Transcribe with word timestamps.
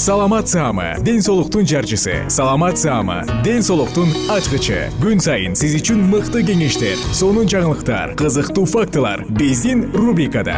саламат 0.00 0.48
саама 0.48 0.96
ден 1.04 1.20
соолуктун 1.20 1.66
жарчысы. 1.66 2.24
Саламат 2.30 2.78
саама 2.78 3.26
ден 3.44 3.60
соолуктун 3.62 4.08
ачкычы. 4.32 4.88
Күн 4.96 5.20
сайын 5.20 5.52
сиз 5.52 5.74
үчүн 5.76 6.00
мыкты 6.08 6.40
кеңештер 6.40 6.96
сонун 7.12 7.44
жаңылыктар 7.44 8.14
кызыктуу 8.16 8.64
фактылар 8.64 9.26
биздин 9.28 9.92
рубрикада. 9.92 10.56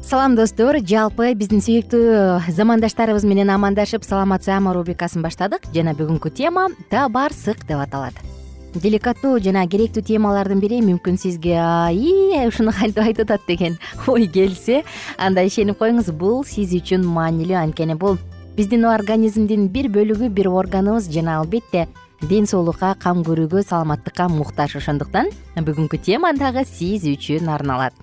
Салам 0.00 0.40
достор. 0.40 0.80
Жалпы 0.80 1.34
биздин 1.36 1.60
сүйүктүү 1.60 2.48
замандаштарыбыз 2.48 3.28
менен 3.28 3.52
амандашып 3.52 4.08
саламат 4.08 4.48
саама 4.48 4.72
рубрикасын 4.72 5.20
баштадык. 5.20 5.68
Жана 5.76 5.92
бүгүнкү 5.92 6.32
тема 6.32 6.70
табарсык 6.88 7.68
деп 7.68 7.84
аталат 7.84 8.29
деликаттуу 8.78 9.38
жана 9.42 9.64
керектүү 9.66 10.02
темалардын 10.06 10.60
бири 10.62 10.78
мүмкүн 10.84 11.16
сизге. 11.18 11.56
Аии 11.58 12.46
ушуну 12.46 12.72
кантип 12.76 13.02
айтып 13.02 13.30
атат 13.30 13.46
деген 13.48 13.78
ой 14.06 14.28
келсе 14.30 14.84
анда 15.18 15.42
ишенип 15.42 15.80
коюңуз. 15.80 16.12
Бул 16.14 16.44
сиз 16.46 16.74
үчүн 16.76 17.02
маанилүү 17.06 17.58
анткени. 17.58 17.98
Бул 17.98 18.18
биздин 18.56 18.86
организмдин 18.86 19.68
бир 19.72 19.90
бөлүгү 19.90 20.30
бир 20.30 20.50
органыбыз 20.52 21.10
жана 21.10 21.40
албетте 21.40 21.88
ден 22.22 22.46
соолукка 22.46 22.94
кам 23.00 23.24
көрүүгө 23.26 23.64
саламаттыкка 23.66 24.28
муктаж. 24.30 24.76
Ошондуктан 24.78 25.32
бүгүнкү 25.56 25.98
тема 26.04 26.32
дагы 26.36 26.64
сиз 26.68 27.08
үчүн 27.10 27.50
арналат. 27.50 27.94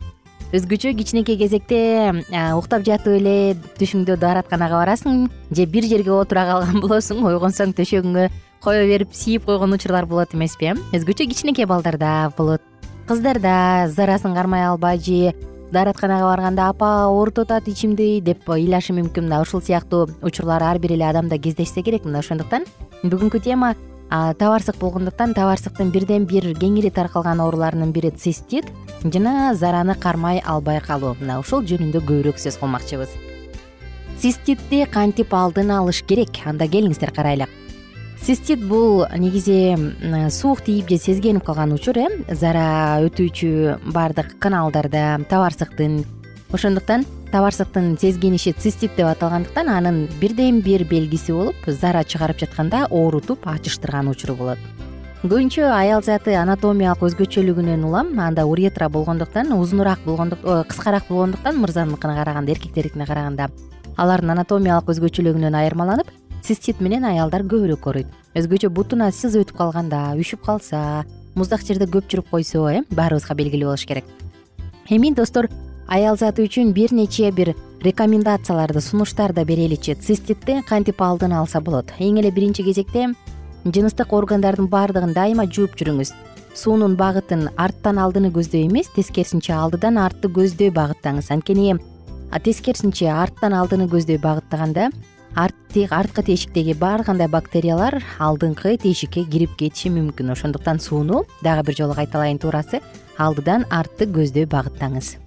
Өзгөчө 0.55 0.93
кичинекей 0.95 1.35
кезекте 1.35 1.79
уктап 2.55 2.85
жатып 2.87 3.17
эле 3.17 3.55
түшүңдө 3.79 4.15
дааратканага 4.19 4.77
барасың 4.79 5.25
же 5.51 5.65
бир 5.67 5.83
жерге 5.83 6.13
отура 6.15 6.45
калган 6.47 6.79
болосуң 6.83 7.25
ойгонсоң 7.27 7.73
төшөгүңө 7.75 8.29
кое 8.67 8.83
берип 8.83 9.13
siiп 9.15 9.45
койгон 9.47 9.71
учурлар 9.71 10.05
болот 10.05 10.33
эмеспи 10.35 10.65
э 10.67 10.73
өзгөчө 10.91 11.23
кичинекей 11.31 11.65
балдарда 11.65 12.33
болот. 12.37 12.61
Кыздарда 13.07 13.87
зарасын 13.87 14.33
кармай 14.35 14.65
албай 14.67 14.99
же 14.99 15.33
дааратканага 15.71 16.25
барганда 16.25 16.67
апа 16.67 17.05
оорутуп 17.07 17.47
атат 17.47 17.69
ичимди 17.69 18.19
деп 18.19 18.43
ыйлашы 18.43 18.91
мүмкүн 18.91 19.23
мына 19.23 19.39
ушул 19.41 19.61
сыяктуу 19.61 20.09
учурлар 20.21 20.63
ар 20.63 20.79
бир 20.79 20.91
эле 20.91 21.05
адамда 21.07 21.37
кездешсе 21.37 21.81
керек 21.81 22.03
мына. 22.03 22.19
Ошондуктан 22.19 22.65
бүгүнкү 23.03 23.39
тема 23.39 23.75
табарсык 24.09 24.75
болгондуктан 24.81 25.33
табарсыктын 25.33 25.89
бирден 25.91 26.25
бир 26.25 26.51
кеңири 26.59 26.91
таркалган 26.91 27.39
ооруларынын 27.39 27.93
бири 27.93 28.11
цистит 28.11 28.65
жана 29.05 29.55
зараны 29.55 29.95
кармай 29.95 30.43
албай 30.45 30.81
калуу 30.81 31.15
мына 31.21 31.39
ушул 31.39 31.63
жөнүндө 31.63 32.03
көбүрөөк 32.03 32.35
сөз 32.35 32.59
кылмакчыбыз. 32.59 33.15
Циститти 34.19 34.83
кантип 34.91 35.33
алдын 35.33 35.71
алыш 35.71 36.03
керек? 36.03 36.41
Анда 36.43 36.67
келиңиздер 36.67 37.15
карайлы 37.15 37.47
цистит 38.27 38.59
бул 38.67 39.05
негизи 39.15 39.77
суук 40.35 40.59
тийип 40.65 40.89
же 40.89 40.97
сезгенип 40.99 41.45
калган 41.47 41.71
учур 41.71 41.95
э. 41.95 42.07
Зара 42.35 42.99
өтүүчү 43.07 43.93
баардык 43.95 44.33
каналдарда 44.43 45.21
табарсыктын 45.29 46.01
ошондуктан 46.51 47.05
табарсыктын 47.31 47.95
сезгениши 47.95 48.51
цистит 48.51 48.97
деп 48.97 49.07
аталгандыктан 49.07 49.71
анын 49.71 50.01
бирден 50.19 50.59
бир 50.59 50.83
белгиси 50.83 51.31
болуп 51.31 51.55
зара 51.67 52.03
чыгарып 52.03 52.43
жатканда 52.43 52.89
оорутуп 52.91 53.47
ачыштырган 53.47 54.11
учуру 54.11 54.35
болот. 54.35 54.59
Көбүнчө 55.23 55.71
аял 55.71 56.03
заты 56.03 56.35
анатомиялык 56.35 57.07
өзгөчөлүгүнөн 57.07 57.87
улам 57.87 58.11
анда 58.19 58.43
уретра 58.43 58.89
болгондуктан 58.89 59.55
узунураак 59.55 60.03
болгондуктан 60.03 60.67
кыскараак 60.67 61.07
болгондуктан 61.07 61.63
мырзаныкына 61.63 62.19
караганда 62.19 62.51
эркектердикине 62.51 63.07
караганда 63.07 63.51
алардын 63.95 64.35
анатомиялык 64.35 64.91
өзгөчөлүгүнөн 64.91 65.61
айырмаланып 65.63 66.11
цистит 66.43 66.81
менен 66.81 67.05
аялдар 67.05 67.43
көбүрөөк 67.43 67.87
ооруйт 67.87 68.07
өзгөчө 68.37 68.69
бутуна 68.69 69.09
сыз 69.11 69.35
өтүп 69.39 69.57
калганда 69.57 70.01
үшүп 70.19 70.43
калса 70.45 71.05
муздак 71.37 71.63
жерде 71.65 71.87
көп 71.89 72.09
жүрүп 72.11 72.29
койсо 72.31 72.65
э 72.71 72.83
баарыбызга 72.89 73.35
белгилүү 73.35 73.69
болуш 73.69 73.85
керек. 73.85 74.05
Эми 74.89 75.13
достор 75.13 75.49
аял 75.87 76.17
заты 76.17 76.43
үчүн 76.45 76.73
бир 76.73 76.93
нече 76.93 77.31
бир 77.31 77.55
рекомендацияларды 77.81 78.81
сунуштарды 78.81 79.45
береличи 79.45 79.95
циститти 79.95 80.61
кантип 80.67 81.01
алдын 81.01 81.33
алса 81.33 81.61
болот? 81.61 81.91
Эң 81.99 82.19
эле 82.19 82.31
биринчи 82.31 82.63
кезекте 82.63 83.13
жыныстык 83.65 84.13
органдардын 84.13 84.67
баардыгын 84.67 85.13
дайыма 85.13 85.45
жууп 85.45 85.75
жүрүңүз. 85.75 86.13
Суунун 86.55 86.95
багытын 86.97 87.49
арттан 87.55 87.99
алдыны 88.01 88.31
көздөй 88.33 88.65
эмес 88.65 88.89
тескерисинче 88.95 89.53
алдыдан 89.53 89.97
артты 89.97 90.27
көздөй 90.27 90.71
багыттаңыз. 90.73 91.29
Анткени 91.31 91.75
тескерисинче 92.43 93.11
арттан 93.11 93.53
алдыны 93.53 93.87
көздөй 93.91 94.17
багыттаганда 94.17 94.89
арткы 95.37 96.23
тешиктеги 96.23 96.75
ар 96.81 97.03
кандай 97.03 97.27
бактериялар 97.27 98.01
алдыңкы 98.19 98.77
тешикке 98.81 99.23
кирип 99.23 99.55
кетиши 99.57 99.89
мүмкүн. 99.89 100.31
Ошондуктан 100.33 100.79
сууну 100.79 101.25
дагы 101.43 101.67
бир 101.67 101.75
жолу 101.77 101.93
кайталайын 101.93 102.39
туурасы 102.39 102.81
алдыдан 103.17 103.65
артты 103.69 104.05
көздөй 104.05 104.47
багыттаңыз. 104.49 105.17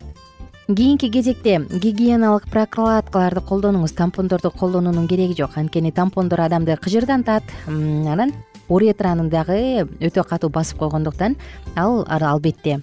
Кийинки 0.68 1.10
кезекте 1.10 1.58
гигиеналык 1.70 2.50
прокладкаларды 2.50 3.40
колдонуңуз 3.40 3.94
тампондорду 3.94 4.50
колдонуунун 4.50 5.08
кереги 5.08 5.36
жок. 5.38 5.56
Анткени 5.56 5.92
тампондор 5.92 6.40
адамды 6.40 6.76
кыжырдантат 6.76 7.44
анан 7.66 8.32
уретраны 8.68 9.28
дагы 9.30 9.86
өтө 10.00 10.24
катуу 10.24 10.50
басып 10.50 10.78
койгондуктан 10.78 11.36
ал 11.76 12.04
албетте 12.08 12.80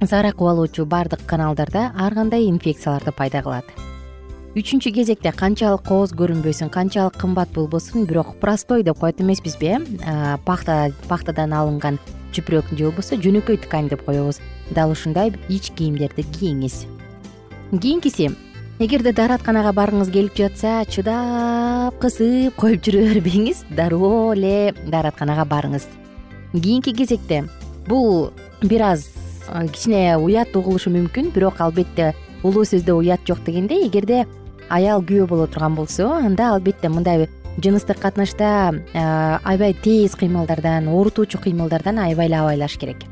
зара 0.00 0.32
кубалоочу 0.32 0.86
баардык 0.86 1.24
каналдарда 1.26 1.92
ар 1.96 2.14
кандай 2.14 2.48
инфекцияларды 2.48 3.12
пайда 3.12 3.42
кылат 3.42 3.91
үчүнчү 4.52 4.90
кезекте 4.92 5.30
канчалык 5.32 5.80
кооз 5.88 6.10
көрүнбөсүн 6.12 6.68
канчалык 6.68 7.14
кымбат 7.16 7.54
болбосун 7.56 8.04
бирок 8.04 8.34
простой 8.36 8.82
деп 8.84 8.98
коет 9.00 9.20
эмеспизби 9.20 9.70
э? 9.72 10.36
Пахта 10.44 10.92
пахтадан 11.08 11.54
алынган 11.56 11.96
чүпүрөк 12.36 12.68
же 12.76 12.84
болбосо 12.84 13.16
жөнөкөй 13.16 13.62
ткань 13.64 13.88
деп 13.88 14.04
коебуз. 14.04 14.42
Дал 14.70 14.92
ушундай 14.92 15.32
ич 15.48 15.70
кийимдерди 15.72 16.26
кийиңиз. 16.36 16.84
Кийинкиси 17.72 18.28
эгерде 18.78 19.14
дааратканага 19.16 19.72
баргыңыз 19.72 20.12
келип 20.12 20.36
жатса 20.36 20.84
чыдап 20.84 21.96
кысып 22.04 22.52
коюп 22.60 22.84
жүрө 22.84 23.06
бербеңиз 23.08 23.64
дароо 23.72 24.34
эле 24.34 24.74
дааратканага 24.84 25.48
барыңыз. 25.48 25.88
Кийинки 26.52 26.92
кезекте 26.92 27.46
бул 27.88 28.34
бир 28.60 28.84
аз 28.92 29.08
кичине 29.72 30.18
уят 30.20 30.52
угулушу 30.52 30.92
мүмкүн 30.92 31.32
бирок 31.32 31.64
албетте 31.64 32.12
улуу 32.42 32.66
сөздө 32.68 33.00
уят 33.00 33.24
жок 33.24 33.40
дегендей 33.46 33.86
эгерде 33.86 34.26
аял 34.68 35.02
күйөө 35.02 35.26
боло 35.26 35.46
турган 35.46 35.74
болсо 35.74 36.10
анда 36.12 36.52
албетте 36.54 36.88
мындай 36.88 37.28
жыныстык 37.58 37.98
катнашта 38.00 38.74
аябай 38.94 39.74
тез 39.74 40.14
кыймылдардан 40.16 40.88
оорутуучу 40.88 41.38
кыймылдардан 41.38 41.98
аябай 41.98 42.26
эле 42.26 42.38
абайлаш 42.40 42.78
керек. 42.78 43.04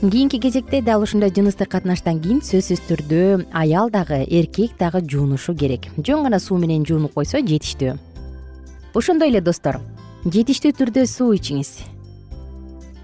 Кийинки 0.00 0.38
кезекте 0.38 0.82
дал 0.82 1.02
ушундай 1.02 1.32
жыныстык 1.32 1.70
катнаштан 1.70 2.20
кийин 2.20 2.42
сөзсүз 2.44 2.82
түрдө 2.88 3.46
аял 3.52 3.90
дагы 3.90 4.24
эркек 4.28 4.76
дагы 4.78 5.00
жуунушу 5.00 5.54
керек. 5.54 5.88
Жөн 5.96 6.24
гана 6.28 6.38
суу 6.38 6.58
менен 6.58 6.84
жуунуп 6.84 7.14
койсо 7.14 7.40
жетиштүү. 7.40 7.96
Ошондой 8.94 9.32
эле 9.32 9.40
достор. 9.40 9.80
Жетиштүү 10.24 10.72
түрдө 10.76 11.06
суу 11.08 11.32
ичиңиз. 11.36 11.78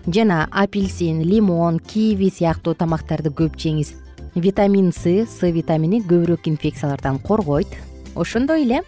Жана 0.06 0.48
апельсин 0.50 1.22
лимон 1.22 1.78
киви 1.78 2.28
сыяктуу 2.28 2.74
тамактарды 2.74 3.30
көп 3.30 3.56
жеңиз 3.56 3.94
витамин 4.34 4.92
с 4.92 5.26
с 5.26 5.40
витамини 5.42 6.00
көбүрөөк 6.00 6.48
инфекциялардан 6.48 7.18
коргойт. 7.18 7.68
Ошондой 8.14 8.62
эле 8.62 8.82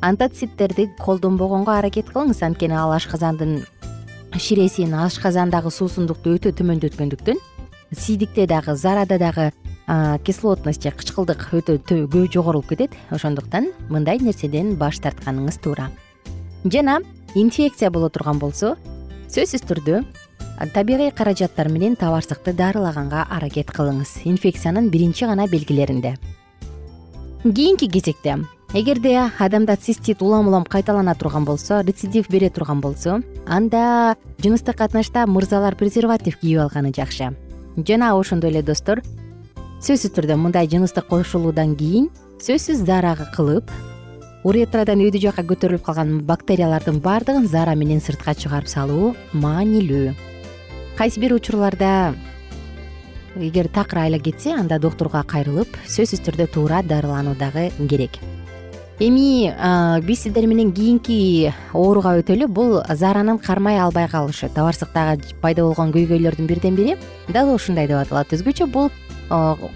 антоцидтерди 0.00 0.90
колдонбогонго 0.98 1.72
аракет 1.78 2.10
кылыңыз. 2.10 2.42
Анткени 2.42 2.74
ал 2.74 2.92
ашказандын 2.92 3.64
ширесин 4.36 4.94
ашказандагы 4.94 5.70
суусундукту 5.70 6.34
өтө 6.34 6.52
төмөндөткөндүктөн 6.58 7.38
сийдикте 7.96 8.46
дагы 8.46 8.74
зарада 8.76 9.18
дагы 9.18 9.52
кислотность 10.24 10.82
же 10.82 10.90
кычкылдык 10.90 11.48
өтө 11.52 11.78
көп 11.86 12.32
жогорулуп 12.32 12.68
кетет. 12.68 12.92
Ошондуктан 13.10 13.72
мындай 13.88 14.18
нерседен 14.18 14.76
баш 14.76 14.98
тартканыңыз 14.98 15.60
туура. 15.62 15.90
Жана 16.64 17.00
инфекция 17.34 17.90
боло 17.90 18.08
турган 18.10 18.38
болсо 18.38 18.76
сөзсүз 19.30 19.66
түрдө 19.66 20.04
табигый 20.68 21.10
каражаттар 21.10 21.68
менен 21.68 21.96
табарсыкты 21.96 22.52
дарылаганга 22.52 23.24
аракет 23.30 23.70
кылыңыз. 23.72 24.20
Инфекциянын 24.24 24.90
биринчи 24.90 25.24
гана 25.24 25.48
белгилеринде. 25.48 26.18
Кийинки 27.42 27.88
кезекте 27.88 28.36
эгерде 28.74 29.30
адамда 29.38 29.76
цистит 29.76 30.22
улам 30.22 30.48
улам 30.48 30.64
кайталана 30.64 31.14
турган 31.14 31.44
болсо 31.44 31.80
рецидив 31.80 32.28
бере 32.28 32.50
турган 32.50 32.80
болсо 32.80 33.22
анда 33.46 34.16
жыныстык 34.38 34.76
катнашта 34.76 35.26
мырзалар 35.26 35.74
презерватив 35.74 36.36
кийип 36.38 36.60
алганы 36.60 36.92
жакшы. 36.94 37.34
Жана 37.76 38.14
ошондой 38.18 38.50
эле 38.50 38.62
достор 38.62 39.02
сөзсүз 39.80 40.12
түрдө 40.12 40.36
мындай 40.36 40.68
жыныстык 40.68 41.08
кошулуудан 41.08 41.74
кийин 41.76 42.10
сөзсүз 42.44 42.84
зарагы 42.84 43.26
кылып 43.34 43.70
уретрадан 44.44 45.00
өйдө 45.00 45.20
жакка 45.24 45.42
көтөрүлүп 45.42 45.86
калган 45.86 46.18
бактериялардын 46.28 47.00
баардыгын 47.00 47.48
зара 47.48 47.74
менен 47.74 48.00
сыртка 48.04 48.34
чыгарып 48.34 48.68
салуу 48.68 49.14
маанилүү 49.32 50.29
кайсы 51.00 51.18
бир 51.18 51.32
учурларда 51.32 52.14
эгер 53.34 53.68
такыр 53.72 54.00
айла 54.02 54.18
кетсе 54.18 54.50
анда 54.52 54.76
доктурга 54.78 55.22
кайрылып 55.24 55.78
сөзсүз 55.88 56.20
түрдө 56.26 56.44
туура 56.52 56.82
дарылануу 56.84 57.32
дагы 57.40 57.70
керек. 57.88 58.18
Эми 59.00 59.48
биз 60.04 60.26
сиздер 60.26 60.44
менен 60.44 60.74
кийинки 60.76 61.54
ооруга 61.72 62.18
өтөлү 62.20 62.48
бул 62.52 62.82
заранын 62.84 63.38
кармай 63.40 63.80
албай 63.80 64.10
калышы 64.12 64.50
табарсыктагы 64.52 65.40
пайда 65.40 65.64
болгон 65.64 65.94
көйгөйлөрдүн 65.94 66.46
бирден 66.46 66.76
бири 66.76 66.98
дал 67.32 67.54
ушундай 67.54 67.88
деп 67.88 68.02
аталат. 68.02 68.34
Өзгөчө 68.36 68.66
бул 68.68 68.90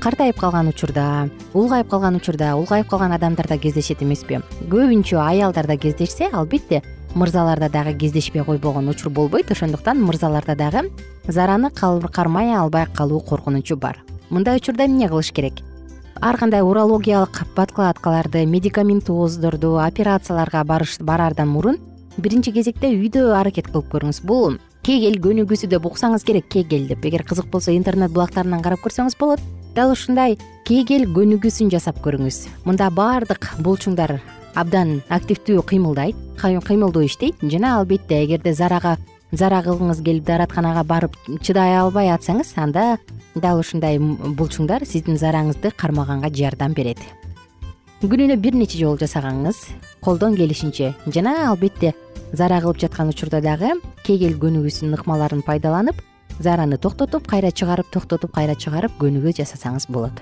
картайып 0.04 0.36
калган 0.36 0.68
учурда 0.68 1.30
улгайып 1.54 1.88
калган 1.88 2.20
учурда 2.20 2.52
улгайып 2.58 2.90
калган 2.90 3.16
адамдарда 3.16 3.56
кездешет 3.56 4.02
эмеспи. 4.02 4.42
Көбүнчө 4.68 5.16
аялдарда 5.24 5.78
кездешсе 5.78 6.28
албетте 6.28 6.82
мырзаларда 7.14 7.68
дагы 7.68 7.94
кездешпей 7.98 8.44
койбогон 8.44 8.88
учур 8.88 9.10
болбойт. 9.10 9.50
Ошондуктан 9.50 10.02
мырзаларда 10.02 10.54
дагы 10.56 10.90
зараны 11.26 11.70
кармай 11.70 12.54
албай 12.54 12.86
калуу 12.86 13.20
коркунучу 13.20 13.76
бар. 13.76 13.98
Мындай 14.30 14.56
учурда 14.56 14.86
эмне 14.86 15.08
кылыш 15.08 15.32
керек? 15.32 15.54
Ар 16.20 16.36
кандай 16.36 16.62
урологиялык 16.62 17.46
подкладкаларды 17.54 18.46
медикаментоздорду 18.46 19.78
операцияларга 19.78 20.64
бараардан 21.00 21.48
мурун 21.48 21.78
биринчи 22.16 22.52
кезекте 22.52 22.88
үйдө 22.88 23.34
аракет 23.34 23.68
кылып 23.68 23.90
көрүңүз. 23.92 24.22
Бул 24.22 24.58
кегель 24.82 25.18
көнүгүүсү 25.20 25.68
деп 25.68 25.86
уксаңыз 25.86 26.24
керек 26.24 26.48
кегель 26.48 26.86
деп. 26.88 27.04
Эгер 27.04 27.24
кызык 27.24 27.50
болсо 27.50 27.74
интернет 27.74 28.12
булактарынан 28.12 28.62
карап 28.62 28.80
көрсөңүз 28.84 29.18
болот. 29.18 29.40
Дал 29.74 29.90
ушундай 29.90 30.38
кегель 30.64 31.08
көнүгүүсүн 31.10 31.72
жасап 31.74 31.98
көрүңүз. 32.04 32.46
Мында 32.64 32.90
баардык 32.94 33.50
булчуңдар 33.58 34.20
абдан 34.54 35.02
активдүү 35.08 35.62
кыймылдайт 35.66 36.16
кыймылдуу 36.40 37.04
иштейт. 37.06 37.42
Жана 37.42 37.78
албетте 37.78 38.22
эгерде 38.24 38.52
зарага 38.54 38.96
зара 39.32 39.62
кылгыңыз 39.66 40.02
келип 40.04 40.24
дааратканага 40.24 40.84
барып 40.84 41.16
чыдай 41.42 41.76
албай 41.78 42.12
атсаңыз 42.14 42.54
анда 42.56 42.98
дал 43.34 43.58
ушундай 43.58 43.98
булчуңдар 43.98 44.86
сиздин 44.86 45.18
зараңызды 45.18 45.72
кармаганга 45.76 46.30
жардам 46.30 46.74
берет. 46.74 46.98
Күнүнө 48.02 48.36
бир 48.36 48.54
нече 48.54 48.78
жолу 48.78 48.98
жасагаңыз 49.00 49.62
колдон 50.04 50.36
келишинче 50.36 50.94
жана 51.06 51.48
албетте 51.48 51.94
зара 52.32 52.60
кылып 52.60 52.82
жаткан 52.82 53.08
учурда 53.08 53.40
дагы 53.40 53.72
кегель 54.04 54.36
көнүгүүсүнүн 54.36 54.98
ыкмаларын 54.98 55.42
пайдаланып 55.46 56.02
зараны 56.38 56.76
токтотуп 56.76 57.26
кайра 57.30 57.50
чыгарып 57.50 57.90
токтотуп 57.94 58.34
кайра 58.36 58.58
чыгарып 58.58 58.98
көнүгүү 59.00 59.38
жасасаңыз 59.40 59.88
болот 59.88 60.20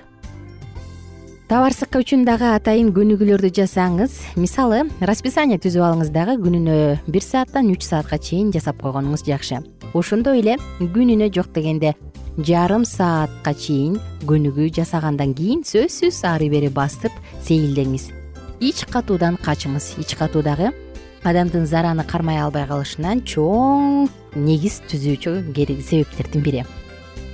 табарсык 1.53 1.93
үчүн 1.99 2.23
дагы 2.25 2.47
атайын 2.49 2.87
көнүгүүлөрдү 2.95 3.51
жасаңыз. 3.59 4.15
Мисалы 4.41 4.79
расписание 5.05 5.59
түзүп 5.61 5.83
алыңыз 5.85 6.09
дагы 6.09 6.33
күнүнө 6.41 6.77
бир 7.05 7.21
сааттан 7.21 7.69
үч 7.69 7.85
саатка 7.85 8.17
чейин 8.17 8.49
жасап 8.55 8.81
койгонуңуз 8.81 9.21
жакшы. 9.27 9.59
Ошондой 9.93 10.41
эле 10.41 10.57
күнүнө 10.81 11.29
жок 11.35 11.53
дегенде 11.53 11.93
жарым 12.41 12.87
саатка 12.89 13.53
чейин 13.53 13.99
көнүгүү 14.25 14.71
жасагандан 14.79 15.37
кийин 15.37 15.61
сөзсүз 15.61 16.23
ары 16.25 16.49
бери 16.49 16.73
басып 16.73 17.13
сейилдеңиз. 17.45 18.09
Ич 18.57 18.87
катуудан 18.89 19.37
качыңыз. 19.37 19.99
Ич 20.01 20.17
катуу 20.17 20.41
дагы 20.41 20.73
адамдын 21.21 21.69
зараны 21.69 22.01
кармай 22.09 22.41
албай 22.41 22.65
калышынан 22.65 23.21
чоң 23.29 24.07
негиз 24.33 24.81
түзүүчү 24.89 25.43
себептердин 25.53 26.41
бири 26.41 26.65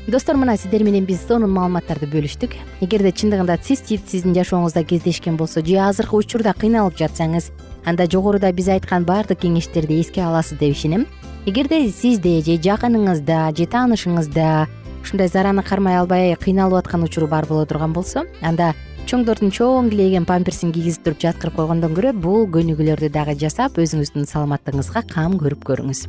достор 0.07 0.35
мына 0.35 0.57
сиздер 0.57 0.83
менен 0.83 1.05
биз 1.05 1.21
сонун 1.27 1.51
маалыматтарды 1.53 2.07
бөлүштүк. 2.09 2.55
Эгерде 2.81 3.11
чындыгында 3.11 3.57
цистит 3.61 4.07
сиздин 4.09 4.33
жашооңузда 4.33 4.83
кездешкен 4.87 5.37
болсо 5.37 5.65
же 5.65 5.77
азыркы 5.77 6.15
учурда 6.15 6.53
кыйналып 6.53 6.97
жатсаңыз 6.97 7.51
анда 7.85 8.07
жогоруда 8.09 8.51
биз 8.51 8.69
айткан 8.69 9.05
баардык 9.05 9.41
кеңештерди 9.45 9.99
эске 10.01 10.21
аласыз 10.23 10.57
деп 10.59 10.75
ишенем. 10.75 11.07
Эгерде 11.45 11.87
сизде 11.89 12.41
же 12.41 12.57
жакыныңызда 12.57 13.55
же 13.57 13.65
таанышыңызда 13.65 14.67
ушундай 15.03 15.27
зараны 15.27 15.63
кармай 15.63 15.97
албай 15.97 16.35
кыйналып 16.35 16.83
аткан 16.83 17.03
учуру 17.03 17.27
бар 17.27 17.45
боло 17.45 17.65
турган 17.65 17.93
болсо 17.93 18.25
анда 18.41 18.73
чоңдордун 19.09 19.49
чоң 19.49 19.89
килейген 19.89 20.25
памперсин 20.29 20.73
кийгизип 20.75 21.05
туруп 21.07 21.23
жаткырып 21.23 21.55
койгондон 21.55 21.95
көрө 21.97 22.13
бул 22.13 22.45
көнүгүүлөрдү 22.53 23.09
дагы 23.09 23.37
жасап 23.39 23.79
өзүңүздүн 23.81 24.29
саламаттыгыңызга 24.29 25.07
кам 25.09 25.39
көрүп 25.41 25.65
көрүңүз 25.71 26.03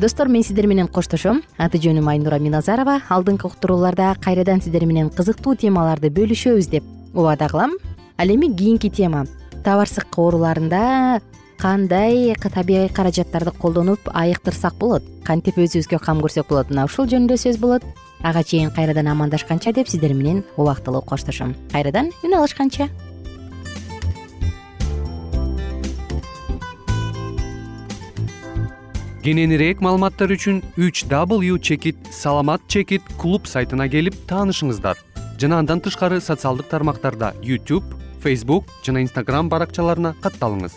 достор 0.00 0.28
мен 0.28 0.42
сиздер 0.42 0.66
менен 0.66 0.88
коштошом. 0.88 1.42
Аты 1.58 1.78
жөнүм 1.78 2.08
айнура 2.10 2.38
миназарова. 2.38 3.00
Алдыңкы 3.08 3.46
уктурууларда 3.46 4.14
кайрадан 4.20 4.60
сиздер 4.60 4.86
менен 4.86 5.10
кызыктуу 5.10 5.54
темаларды 5.54 6.10
бөлүшөбүз 6.10 6.68
деп 6.70 6.84
убада 7.14 7.48
кылам 7.48 7.76
ал 8.18 8.28
эми 8.28 8.50
кийинки 8.54 8.90
тема. 8.90 9.24
Табарсык 9.64 10.18
ооруларында 10.18 11.20
кандай 11.58 12.34
табигый 12.34 12.88
каражаттарды 12.88 13.52
колдонуп 13.52 14.00
айыктырсак 14.12 14.74
болот? 14.74 15.02
Кантип 15.24 15.56
өзүбүзгө 15.56 15.98
кам 16.02 16.20
көрсөк 16.20 16.48
болот? 16.48 16.70
Мына 16.70 16.84
ушул 16.84 17.06
жөнүндө 17.06 17.38
сөз 17.38 17.58
болот. 17.58 17.84
Ага 18.22 18.42
чейин 18.42 18.70
кайрадан 18.70 19.08
амандашканча 19.08 19.72
деп 19.72 19.88
сиздер 19.88 20.14
менен 20.14 20.44
убактылуу 20.56 21.02
коштошом. 21.02 21.54
Кайрадан 21.72 22.10
үн 22.22 22.34
алышканча 22.34 22.88
кененирээк 29.24 29.80
маалыматтар 29.80 30.34
үчүн 30.36 30.58
үч 30.76 31.08
w 31.08 31.56
чекит 31.56 31.96
саламат 32.12 32.60
чекит 32.68 33.00
клуб 33.16 33.46
сайтына 33.48 33.88
келип 33.88 34.12
таанышыңыздар. 34.28 35.00
Жана 35.40 35.62
андан 35.64 35.80
тышкары 35.80 36.20
социалдык 36.20 36.68
тармактарда 36.68 37.32
youtube 37.40 37.88
facebook 38.20 38.68
жана 38.84 39.00
instagram 39.00 39.48
баракчаларына 39.48 40.12
катталыңыз 40.20 40.76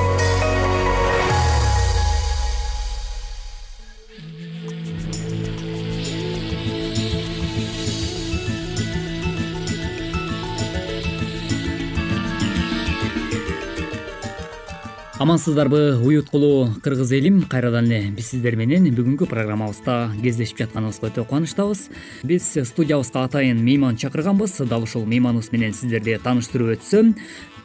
амансыздарбы 15.21 15.99
уюткулуу 16.01 16.73
кыргыз 16.81 17.11
элим. 17.11 17.43
Кайрадан 17.43 17.85
эле 17.85 18.09
биз 18.09 18.31
сиздер 18.31 18.55
менен 18.57 18.87
бүгүнкү 18.89 19.27
программабызда 19.29 20.15
кездешип 20.17 20.57
жатканыбызга 20.63 21.11
өтө 21.11 21.25
кубанычтабыз. 21.29 21.83
Биз 22.25 22.47
студиябызга 22.65 23.27
атайын 23.27 23.61
мейман 23.61 23.99
чакырганбыз. 24.01 24.57
Дал 24.65 24.81
ушул 24.81 25.05
мейманыбыз 25.05 25.51
менен 25.53 25.75
сиздерди 25.77 26.17
тааныштырып 26.23 26.73
өтсөм 26.73 27.13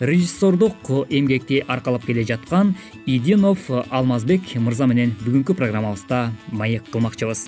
режиссердук 0.01 0.91
эмгекти 1.09 1.63
аркалап 1.67 2.05
келе 2.05 2.27
жаткан 2.29 2.75
идинов 3.07 3.71
алмазбек 3.71 4.53
мырза 4.61 4.85
менен 4.87 5.15
бүгүнкү 5.25 5.57
программабызда 5.57 6.33
маек 6.53 6.85
кылмакчыбыз. 6.93 7.47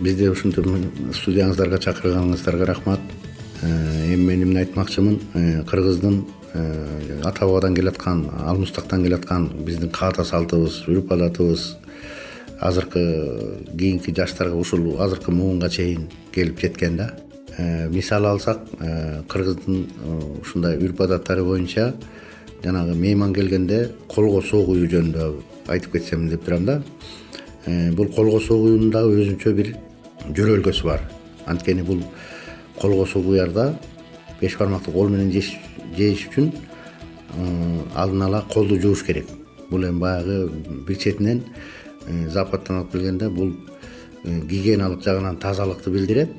Бизди 0.00 0.28
ушинтип 0.28 0.68
студияңыздарга 1.16 1.80
чакырганыңыздарга 1.80 2.68
рахмат. 2.68 3.00
Э, 3.62 4.12
эми 4.12 4.34
мен 4.34 4.42
эмне 4.42 4.60
айтмакчымын? 4.66 5.18
Э, 5.34 5.64
кыргыздын 5.64 6.26
ата 6.52 7.46
бабадан 7.46 7.74
келаткан 7.74 8.24
алмыстактан 8.46 9.04
келаткан 9.04 9.48
биздин 9.66 9.90
каада 9.90 10.24
салтыбыз 10.24 10.82
үрп 10.88 11.12
адатыбыз 11.12 11.76
азыркы 12.60 13.64
кийинки 13.78 14.10
жаштарга 14.10 14.56
ушул 14.56 15.00
азыркы 15.00 15.30
муунга 15.30 15.68
чейин 15.68 16.08
келип 16.32 16.60
жеткен 16.60 16.96
да. 16.96 17.14
Э, 17.56 17.88
мисал 17.88 18.26
алсак 18.26 18.60
э, 18.80 19.22
кыргыздын 19.28 19.86
ушундай 20.42 20.76
үрп 20.76 21.00
адаттары 21.02 21.44
боюнча 21.44 21.94
жанагы 22.64 22.94
мейман 22.94 23.32
келгенде 23.34 23.90
колго 24.08 24.42
согуюу 24.42 24.88
жөнүндө 24.88 25.32
айтып 25.68 25.92
кетсем 25.92 26.28
деп 26.28 26.44
турам 26.44 26.64
да. 26.64 26.82
Бул 27.66 28.08
колго 28.08 28.40
согуюунун 28.40 28.90
дагы 28.90 29.22
өзүнчө 29.22 29.52
бир 29.54 29.74
жөрөлгөсү 30.28 30.84
бар. 30.84 31.02
Анткени 31.46 31.82
бул 31.82 32.02
колго 32.80 33.06
согуярда 33.06 33.74
беш 34.40 34.56
бармакты 34.58 34.92
кол 34.92 35.08
менен 35.08 35.30
жейиш 35.32 36.26
үчүн 36.28 36.52
алдын 37.94 38.22
ала 38.22 38.44
колду 38.52 38.80
жууш 38.80 39.04
керек. 39.04 39.26
Бул 39.70 39.84
эми 39.84 39.98
баягы 40.00 40.50
бир 40.86 40.96
четинен 40.96 41.44
западтан 42.28 42.80
алып 42.80 42.92
келгенде 42.92 43.28
бул 43.28 43.52
гигиеналык 44.24 45.02
жагынан 45.04 45.36
тазалыкты 45.36 45.90
билдирет. 45.90 46.30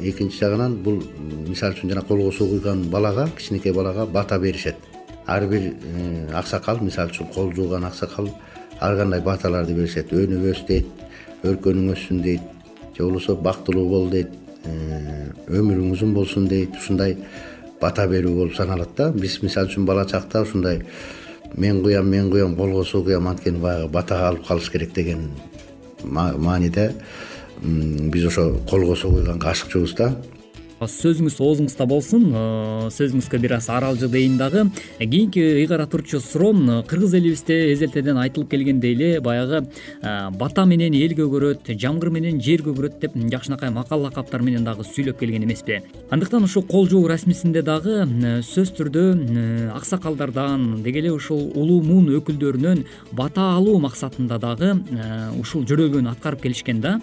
Экинчи 0.00 0.40
жагынан 0.40 0.76
бул 0.82 1.02
мисалы 1.48 1.74
үчүн 1.74 1.90
жана 1.92 2.02
колго 2.02 2.32
согуйган 2.32 2.88
балага 2.90 3.28
кичинекей 3.36 3.72
балага 3.72 4.06
бата 4.06 4.38
беришет. 4.38 4.76
Ар 5.26 5.46
бир 5.46 5.72
аксакал 6.34 6.80
мисалы 6.82 7.10
үчүн 7.10 7.32
кол 7.32 7.52
жууган 7.54 7.84
аксакал 7.84 8.28
ар 8.80 8.96
кандай 8.96 9.20
баталарды 9.20 9.74
беришет. 9.74 10.12
Өнүп 10.12 10.50
өс 10.50 10.64
дейт 10.66 10.86
өркөнүң 11.44 11.92
өссүн 11.94 12.22
дейт 12.22 12.40
же 12.96 13.04
болбосо 13.04 13.36
бактылуу 13.36 13.88
бол 13.88 14.10
дейт 14.10 14.28
өмүрүң 14.64 15.92
узун 15.92 16.14
болсун 16.14 16.48
дейт 16.48 16.76
ушундай 16.78 17.16
бата 17.80 18.06
берүү 18.08 18.34
болуп 18.34 18.56
саналат 18.56 18.96
да. 18.96 19.10
Биз 19.12 19.40
мисалы 19.42 19.68
үчүн 19.68 19.84
бала 19.84 20.06
чакта 20.08 20.42
ушундай 20.42 20.82
мен 21.56 21.82
куям 21.82 22.08
мен 22.08 22.30
куям 22.30 22.56
колго 22.56 22.84
согуям 22.84 23.28
анткени 23.28 23.58
баягы 23.58 23.88
батага 23.88 24.28
алып 24.28 24.46
калыш 24.46 24.70
керек 24.70 24.94
деген 24.94 25.30
мааниде 26.04 26.92
биз 27.62 28.26
ошо 28.26 28.58
колго 28.68 28.96
согуйганга 28.96 29.50
ашыкчубуз 29.50 29.94
да 29.94 30.14
сөзүңүз 30.82 31.38
оозуңузда 31.38 31.86
болсун. 31.86 32.26
Э, 32.34 32.88
сөзүңүзгө 32.90 33.38
бир 33.40 33.56
аз 33.58 33.68
аралжы 33.70 34.08
дейин 34.08 34.36
дагы. 34.38 34.70
Кийинки 34.98 35.40
ыйгара 35.40 35.86
турчу 35.86 36.20
суроом 36.20 36.68
э, 36.70 36.82
кыргыз 36.82 37.14
элибизде 37.14 37.72
эзелтеден 37.72 38.18
айтылып 38.18 38.50
келгендей 38.50 38.94
эле 38.94 39.20
баягы 39.20 39.66
э, 40.02 40.30
бата 40.30 40.64
менен 40.64 40.94
эл 40.94 41.14
көгөрөт 41.14 41.70
жамгыр 41.78 42.10
менен 42.10 42.40
жер 42.40 42.62
көгөрөт 42.62 42.98
деп 43.00 43.14
жакшынакай 43.14 43.70
макал 43.70 44.02
лакаптар 44.02 44.42
менен 44.42 44.64
дагы 44.64 44.84
сүйлөп 44.84 45.18
келген 45.18 45.44
эмеспи. 45.44 45.80
Андыктан 46.10 46.44
ушул 46.44 46.62
кол 46.62 46.88
жуу 46.88 47.06
расмисинде 47.08 47.62
дагы 47.62 48.04
сөзсүз 48.42 48.74
түрдө 48.78 49.04
аксакалдардан 49.76 50.82
деги 50.82 50.98
эле 51.04 51.12
ушул 51.12 51.52
улуу 51.54 51.82
муун 51.82 52.10
өкүлдөрүнөн 52.18 52.84
бата 53.12 53.54
алуу 53.54 53.78
максатында 53.78 54.38
дагы 54.38 54.74
ушул 55.38 55.64
жөрөлгөнү 55.64 56.10
аткарып 56.10 56.42
келишкен 56.42 56.80
да. 56.80 57.00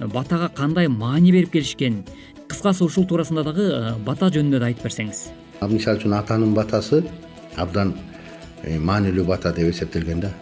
Батага 0.00 0.50
кандай 0.54 0.88
маани 0.88 1.32
берип 1.32 1.52
келишкен 1.52 2.04
кыскасы 2.48 2.84
ушул 2.84 3.06
туурасында 3.08 3.44
дагы 3.46 3.66
э, 3.72 3.92
бата 4.04 4.28
жөнүндө 4.32 4.60
да 4.60 4.68
айтып 4.70 4.86
берсеңиз. 4.88 5.26
Мисалы 5.70 6.00
үчүн 6.00 6.14
атанын 6.18 6.54
батасы 6.56 7.02
абдан 7.56 7.94
э, 8.62 8.78
маанилүү 8.78 9.24
бата 9.28 9.52
деп 9.52 9.70
эсептелген 9.72 10.20
да. 10.24 10.32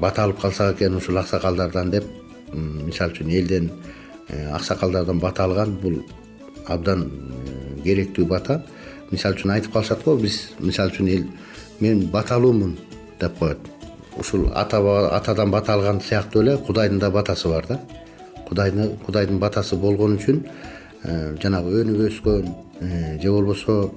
Бата 0.00 0.24
алып 0.24 0.40
калсак 0.40 0.76
экен 0.76 0.96
ушул 0.96 1.18
аксакалдардан 1.18 1.90
деп 1.90 2.04
мисалы 2.52 3.14
үчүн 3.16 3.32
элден 3.40 3.70
э, 4.28 4.50
аксакалдардан 4.52 5.20
бата 5.20 5.44
алган 5.44 5.76
бул 5.82 6.02
абдан 6.66 7.08
керектүү 7.84 8.26
бата. 8.28 8.62
Мисалы 9.10 9.38
үчүн 9.38 9.56
айтып 9.56 9.72
калышат 9.72 10.04
го 10.04 10.16
биз 10.20 10.40
мисалы 10.60 10.92
үчүн 10.92 11.12
эл 11.16 11.26
мен 11.80 12.06
баталуумун 12.12 12.76
деп 13.20 13.38
коет. 13.38 13.58
Ушул 14.18 14.48
ата 14.54 14.82
атадан 15.16 15.50
бата 15.50 15.72
алган 15.72 16.00
сыяктуу 16.00 16.42
эле 16.42 16.58
кудайдын 16.58 16.98
да 16.98 17.10
батасы 17.10 17.48
бар 17.48 17.66
да. 17.66 17.80
Кудайды 18.48 18.90
кудайдын 19.06 19.38
батасы 19.38 19.76
болгон 19.76 20.16
үчүн 20.16 20.44
жанагы 21.04 21.82
өнүп 21.82 22.00
өскөн 22.08 22.48
э, 22.80 23.18
же 23.22 23.30
болбосо 23.30 23.92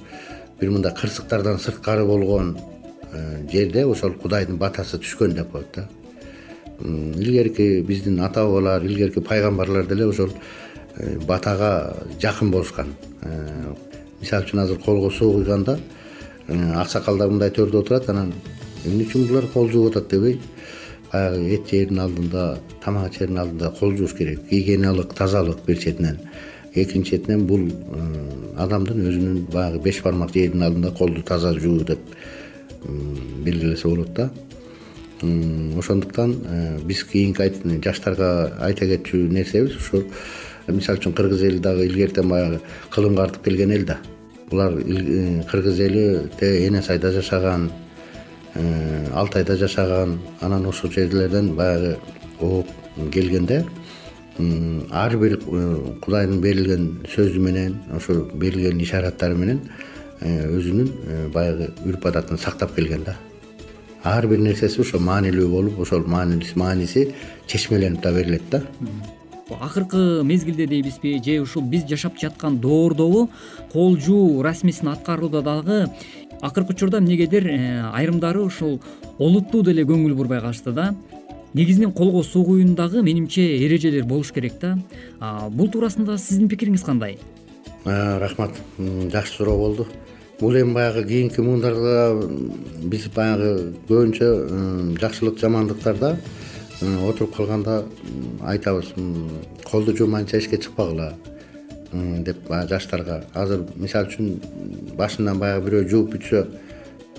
бир 0.59 0.69
мындай 0.69 0.93
кырсыктардан 0.93 1.59
сырткары 1.59 2.05
болгон 2.05 2.57
э, 3.11 3.47
жерде 3.51 3.85
ошол 3.85 4.13
кудайдын 4.13 4.57
батасы 4.57 4.99
түшкөн 4.99 5.33
деп 5.33 5.51
коет 5.51 5.67
да. 5.75 5.87
Илгерки 6.81 7.81
биздин 7.81 8.19
ата 8.21 8.45
бабалар 8.45 8.83
илгерки 8.83 9.21
пайгамбарлар 9.21 9.85
деле 9.87 10.07
ошол 10.07 10.31
батага 11.27 11.95
жакын 12.21 12.51
болушкан. 12.51 12.95
Мисалы 14.19 14.45
үчүн 14.45 14.63
азыр 14.63 14.79
колго 14.79 15.11
согуйганда 15.11 15.79
аксакалдар 16.47 17.29
мындай 17.29 17.49
төрдө 17.49 17.81
отурат 17.81 18.09
анан 18.09 18.33
эмне 18.85 19.05
үчүн 19.05 19.27
булар 19.27 19.47
кол 19.53 19.69
жууп 19.69 19.91
атат 19.95 20.09
дебей 20.09 20.39
баягы 21.11 21.55
эт 21.55 21.69
жээрдин 21.69 21.99
алдында 21.99 22.59
тамак 22.83 23.13
ичердин 23.13 23.37
алдында 23.37 23.71
кол 23.79 23.95
жууш 23.97 24.13
керек. 24.17 24.41
Гигиеналык 24.49 25.13
тазалык 25.13 25.65
бир 25.65 25.77
четинен 25.77 26.19
экинчи 26.73 27.17
четинен 27.17 27.45
бул 27.47 27.67
адамдын 28.57 29.01
өзүнүн 29.09 29.41
баягы 29.51 29.81
беш 29.83 30.01
бармак 30.03 30.31
жээрдин 30.33 30.63
алдында 30.63 30.91
колду 30.95 31.23
таза 31.23 31.53
жуу 31.59 31.83
деп 31.83 31.99
белгилесе 33.43 33.87
болот 33.87 34.13
да. 34.13 34.29
Ошондуктан 35.77 36.35
э, 36.49 36.79
биз 36.81 37.03
кийинки 37.03 37.51
жаштарга 37.83 38.55
айта 38.59 38.87
кетчү 38.89 39.27
нерсебиз 39.29 39.75
ушу 39.77 40.05
мисалы 40.67 40.97
үчүн 40.97 41.13
кыргыз 41.13 41.43
эли 41.43 41.59
дагы 41.59 41.85
илгертен 41.85 42.29
баягы 42.29 42.61
кылым 42.89 43.15
картып 43.15 43.43
келген 43.43 43.71
эл 43.71 43.85
да. 43.85 43.99
Булар 44.49 44.79
э, 44.79 45.43
кыргыз 45.51 45.79
эли 45.79 46.29
тээ 46.39 46.67
эне 46.67 46.81
сайда 46.81 47.11
жашаган 47.11 47.69
э, 48.55 49.07
алтайда 49.13 49.57
жашаган 49.57 50.19
анан 50.39 50.65
ошол 50.65 50.91
жерлерден 50.91 51.53
баягы 51.55 51.97
ооп 52.39 52.67
келгенде 53.13 53.65
ар 54.39 55.17
бир 55.17 55.37
кудайдын 56.01 56.41
берилген 56.41 56.85
сөзү 57.11 57.39
менен 57.39 57.75
ошо 57.95 58.25
берилген 58.33 58.79
ишараттары 58.79 59.35
менен 59.35 59.59
өзүнүн 60.21 61.31
баягы 61.33 61.71
үрп 61.85 62.07
адатын 62.07 62.37
сактап 62.37 62.75
келген 62.75 63.03
да. 63.03 63.17
Ар 64.03 64.27
бир 64.27 64.39
нерсеси 64.39 64.81
ошо 64.81 64.99
маанилүү 64.99 65.49
болуп 65.49 65.79
ошол 65.79 66.05
мааниси 66.07 67.13
чечмеленип 67.47 68.01
да 68.01 68.13
берилет 68.13 68.49
да. 68.49 68.63
Акыркы 69.59 70.23
мезгилде 70.23 70.65
дейбизби 70.65 71.21
же 71.25 71.41
ушул 71.41 71.63
биз 71.63 71.83
жашап 71.85 72.17
жаткан 72.17 72.59
доордогу 72.59 73.29
кол 73.73 73.97
жуу 73.97 74.41
расмисин 74.41 74.87
аткарууда 74.87 75.41
дагы 75.41 75.89
акыркы 76.41 76.73
учурда 76.73 76.99
эмнегедир 76.99 77.47
э, 77.47 77.91
айрымдары 77.93 78.41
ушул 78.41 78.81
олуттуу 79.19 79.63
деле 79.63 79.83
көңүл 79.83 80.15
бурбай 80.15 80.41
калышты 80.41 80.71
да 80.71 80.95
негизинен 81.53 81.91
колго 81.91 82.23
суу 82.23 82.45
куюундагы 82.45 83.01
менимче 83.03 83.41
эрежелер 83.65 84.05
болуш 84.05 84.31
керек 84.31 84.53
да. 84.61 84.77
Бул 85.49 85.69
туурасында 85.71 86.17
сиздин 86.17 86.49
пикириңиз 86.49 86.83
кандай? 86.83 87.17
Рахмат. 87.85 88.51
Жакшы 88.77 89.33
суроо 89.37 89.57
болду. 89.57 89.87
Бул 90.39 90.55
эми 90.57 90.73
баягы 90.73 91.03
кийинки 91.05 91.41
муундарда 91.41 92.27
биз 92.89 93.07
баягы 93.13 93.73
көбүнчө 93.89 94.97
жакшылык 95.01 95.37
жамандыктарда 95.37 96.15
отуруп 96.81 97.35
калганда 97.35 97.83
айтабыз 98.41 98.93
колду 99.69 99.93
жуумайынча 99.95 100.39
эшикке 100.39 100.57
чыкпагыла 100.57 101.13
деп 101.91 102.47
баягы 102.47 102.69
жаштарга. 102.69 103.23
Азыр 103.33 103.67
мисалы 103.75 104.07
үчүн 104.09 104.95
башынан 104.97 105.37
баягы 105.37 105.67
бирөө 105.67 105.89
жууп 105.91 106.15
бүтсө 106.15 106.47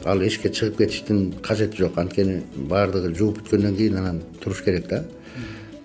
ал 0.04 0.22
эшикке 0.22 0.50
чыгып 0.50 0.78
кетиштин 0.78 1.32
кажети 1.42 1.76
жок. 1.76 1.98
Анткени 1.98 2.42
баардыгы 2.56 3.14
жууп 3.14 3.38
бүткөндөн 3.38 3.76
кийин 3.76 3.96
анан 3.98 4.22
туруш 4.42 4.62
керек 4.62 4.88
да. 4.88 5.04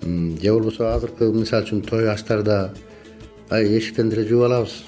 Же 0.01 0.53
болбосо 0.53 0.93
азыркы 0.95 1.31
мисалы 1.33 1.65
үчүн 1.65 1.81
той 1.85 2.09
аштарда 2.09 2.73
ай 3.49 3.77
эшиктен 3.77 4.09
деле 4.09 4.27
жууп 4.27 4.45
алабыз. 4.45 4.83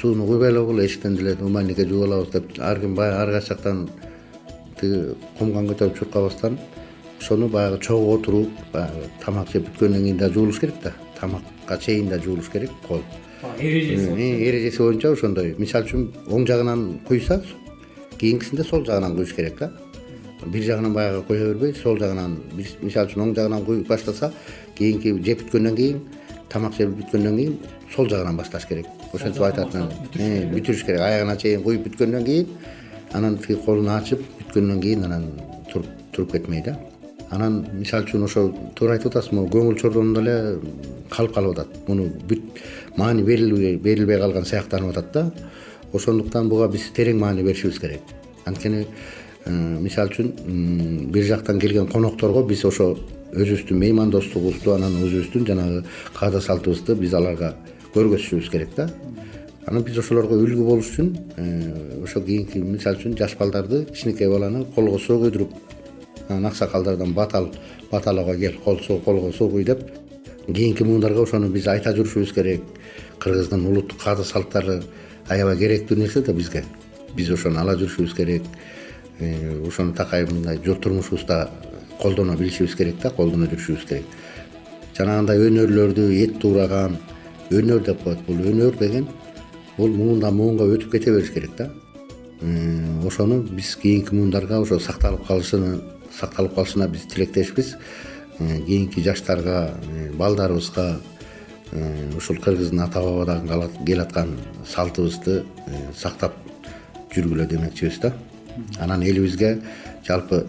Сууну 0.00 0.26
куйбай 0.26 0.50
эле 0.50 0.58
койгула 0.58 0.86
эшиктен 0.86 1.16
деле 1.16 1.36
умальникке 1.40 1.86
жууп 1.86 2.04
алабыз 2.04 2.32
деп 2.32 2.58
ар 2.58 2.80
ким 2.80 2.94
баягы 2.94 3.16
ар 3.16 3.30
кайсы 3.32 3.48
жактан 3.48 3.88
тиги 4.80 5.14
кумган 5.38 5.68
көтөрүп 5.68 5.98
чуркабастан 5.98 6.58
ошону 7.20 7.48
баягы 7.48 7.78
чогуу 7.80 8.18
отуруп 8.18 8.48
баягы 8.72 9.10
тамак 9.24 9.52
жеп 9.52 9.68
бүткөндөн 9.68 10.02
кийин 10.02 10.18
да 10.18 10.30
жуулуш 10.30 10.60
керек 10.60 10.80
да. 10.82 10.92
Тамакка 11.20 11.78
чейин 11.78 12.08
да 12.08 12.18
жуулуш 12.18 12.48
керек 12.50 12.70
кол. 12.88 13.02
Эрежеси 13.58 14.08
эрежеси 14.48 14.78
боюнча 14.78 15.12
ошондой. 15.12 15.54
Мисалы 15.58 15.86
үчүн 15.86 16.08
оң 16.28 16.46
жагынан 16.46 17.00
куйса 17.06 17.42
кийинкисинде 18.18 18.64
сол 18.64 18.84
жагынан 18.84 19.16
куюш 19.16 19.34
керек 19.34 19.58
да. 19.58 19.72
Бир 20.46 20.62
жагынан 20.62 20.92
баягы 20.92 21.22
куя 21.22 21.52
бербей 21.52 21.74
сол 21.74 21.98
жагынан 21.98 22.38
мисалы 22.82 23.08
үчүн 23.08 23.22
оң 23.22 23.34
жагынан 23.34 23.64
куюп 23.64 23.88
баштаса 23.88 24.32
кийинки 24.76 25.14
жеп 25.24 25.44
бүткөндөн 25.44 25.76
кийин 25.76 26.00
тамак 26.48 26.76
жеп 26.78 26.94
бүткөндөн 26.98 27.36
кийин 27.36 27.58
сол 27.94 28.08
жагынан 28.08 28.36
башташ 28.36 28.66
керек. 28.66 28.86
Ошентип 29.12 29.42
айтат 29.42 29.74
э, 29.74 30.46
бүтүрүш 30.52 30.84
керек. 30.84 31.00
Аягына 31.00 31.36
чейин 31.36 31.62
куюп 31.62 31.86
бүткөндөн 31.88 32.24
кийин 32.24 32.48
анан 33.12 33.38
тиги 33.38 33.58
колун 33.64 33.88
ачып 33.94 34.22
бүткөндөн 34.40 34.80
кийин 34.82 35.04
анан 35.04 35.30
туруп 35.72 36.32
кетмей 36.32 36.62
да. 36.62 36.76
Анан 37.30 37.64
мисалы 37.72 38.06
үчүн 38.06 38.26
ошо 38.26 38.48
туура 38.76 38.98
айтып 38.98 39.14
атасыз 39.14 39.32
могу 39.32 39.58
көңүл 39.58 39.78
чордонуп 39.80 40.20
эле 40.22 40.36
калып 41.10 41.34
калып 41.34 41.58
атат. 41.58 41.76
Муну 41.88 42.08
бүт 42.28 42.42
маани 42.96 43.22
берилбей 43.22 43.76
берилбей 43.76 44.18
калган 44.18 44.44
сыяктанып 44.44 44.92
атат 44.92 45.12
да 45.12 45.24
ошондуктан 45.94 46.48
буга 46.48 46.68
биз 46.68 46.90
терең 46.96 47.18
маани 47.20 47.42
беришибиз 47.42 47.78
керек. 47.78 48.14
Анткени 48.44 48.84
э, 48.84 49.50
мисалы 49.80 50.10
үчүн 50.10 51.10
бир 51.12 51.24
жактан 51.24 51.60
келген 51.60 51.88
конокторго 51.88 52.44
биз 52.46 52.64
ошо 52.64 52.94
өзүбүздүн 53.34 53.78
меймандостугубузду 53.80 54.74
анан 54.74 54.98
өзүбүздүн 55.02 55.46
жанагы 55.48 55.84
каада 56.14 56.40
салтыбызды 56.40 56.94
биз 56.98 57.14
аларга 57.14 57.54
көргөзүшүбүз 57.94 58.50
керек 58.50 58.74
да. 58.76 58.88
Анан 59.66 59.82
биз 59.82 59.98
ошолорго 59.98 60.36
үлгү 60.36 60.64
болуш 60.66 60.92
үчүн 60.92 61.12
э, 61.36 62.02
ошо 62.04 62.20
кийинки 62.20 62.58
мисалы 62.62 63.00
үчүн 63.00 63.16
жаш 63.18 63.36
балдарды 63.40 63.84
кичинекей 63.90 64.28
баланы 64.28 64.64
колго 64.74 64.98
суу 64.98 65.20
куйдуруп 65.20 65.54
анан 66.28 66.46
аксакалдардан 66.46 67.14
батал 67.14 67.50
баталга 67.90 68.36
кел 68.36 68.58
колго 68.64 69.32
суу 69.32 69.50
куй 69.50 69.64
деп 69.64 69.82
кийинки 70.46 70.82
муундарга 70.82 71.22
ошону 71.22 71.48
биз 71.48 71.66
айта 71.66 71.94
жүрүшүбүз 71.96 72.34
керек. 72.34 72.62
Кыргыздын 73.18 73.64
улуттук 73.66 74.02
каада 74.02 74.24
салттары 74.24 74.82
аябай 75.28 75.56
керектүү 75.58 75.98
нерсе 75.98 76.22
да 76.22 76.32
бизге. 76.32 76.64
Биз 77.16 77.30
ошону 77.30 77.60
ала 77.60 77.74
жүрүшүбүз 77.78 78.14
керек. 78.16 78.42
Э, 79.20 79.60
ошону 79.66 79.94
такай 79.94 80.26
мындай 80.26 80.58
турмушубузда 80.58 81.50
колдоно 82.00 82.36
билишибиз 82.36 82.74
керек 82.74 83.00
да 83.02 83.10
колдоно 83.10 83.46
жүрүшүбүз 83.46 83.86
керек. 83.88 84.04
Жанагындай 84.96 85.38
өнөрлөрдү 85.48 86.10
эт 86.24 86.38
туураган 86.40 86.98
өнөр 87.50 87.84
деп 87.86 88.02
коет 88.04 88.20
бул. 88.26 88.36
Өнөр 88.36 88.76
деген 88.78 89.08
бул 89.76 89.90
муундан 89.90 90.36
муунга 90.36 90.64
өтүп 90.64 90.92
кете 90.92 91.12
бериш 91.14 91.30
керек 91.30 91.56
да. 91.58 91.70
Ошону 93.06 93.42
биз 93.42 93.76
кийинки 93.76 94.14
муундарга 94.14 94.60
ошо 94.60 94.78
сакталып 94.78 95.26
калышын 95.26 95.80
сакталып 96.12 96.54
калышына 96.54 96.88
биз 96.88 97.06
тилектешпиз. 97.10 97.76
Кийинки 98.38 99.00
жаштарга 99.00 99.74
балдарыбызга 100.18 101.00
ушул 102.16 102.38
кыргыздын 102.38 102.80
ата 102.84 103.00
бабадан 103.02 103.48
келаткан 103.86 104.36
салтыбызды 104.66 105.44
сактап 105.96 106.34
жүргүлө 107.14 107.46
демекчибиз 107.46 107.98
да. 108.02 108.12
Анан 108.78 109.02
элибизге 109.02 109.60
жалпы 110.06 110.46